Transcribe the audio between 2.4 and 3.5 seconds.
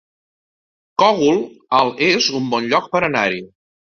un bon lloc per anar-hi